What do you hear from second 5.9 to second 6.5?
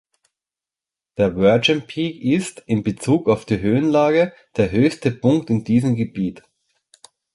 Gebiet.